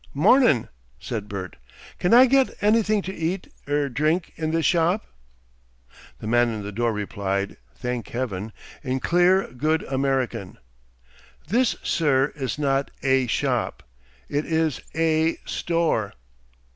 [0.15, 0.67] "Mornin',"
[0.99, 1.57] said Bert.
[1.99, 5.05] "Can I get anything to eat 'r drink in this shop?"
[6.17, 8.51] The man in the door replied, thank Heaven,
[8.83, 10.57] in clear, good American.
[11.47, 13.83] "This, sir, is not A shop,
[14.27, 16.13] it is A store."